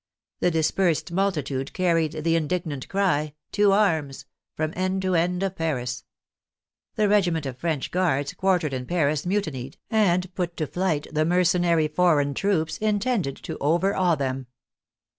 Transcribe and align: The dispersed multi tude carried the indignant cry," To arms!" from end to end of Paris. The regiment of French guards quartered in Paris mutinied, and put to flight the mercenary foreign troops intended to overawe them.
The 0.39 0.49
dispersed 0.49 1.11
multi 1.11 1.43
tude 1.43 1.73
carried 1.73 2.23
the 2.23 2.35
indignant 2.35 2.87
cry," 2.89 3.35
To 3.51 3.71
arms!" 3.71 4.25
from 4.57 4.73
end 4.75 5.03
to 5.03 5.13
end 5.13 5.43
of 5.43 5.55
Paris. 5.55 6.05
The 6.95 7.07
regiment 7.07 7.45
of 7.45 7.59
French 7.59 7.91
guards 7.91 8.33
quartered 8.33 8.73
in 8.73 8.87
Paris 8.87 9.27
mutinied, 9.27 9.77
and 9.91 10.33
put 10.33 10.57
to 10.57 10.65
flight 10.65 11.05
the 11.11 11.23
mercenary 11.23 11.87
foreign 11.87 12.33
troops 12.33 12.79
intended 12.79 13.35
to 13.43 13.59
overawe 13.59 14.15
them. 14.15 14.47